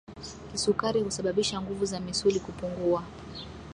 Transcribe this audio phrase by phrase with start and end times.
[0.51, 3.03] kisukari husababisha nguvu za misuli kupungua